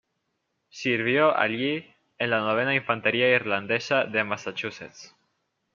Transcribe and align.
Sirvió 0.71 1.37
allí 1.37 1.85
en 2.17 2.31
la 2.31 2.39
novena 2.39 2.73
infantería 2.75 3.29
irlandesa 3.35 4.05
de 4.05 4.23
Massachusetts. 4.23 5.15